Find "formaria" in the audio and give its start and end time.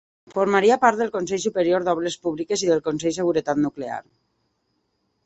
0.35-0.77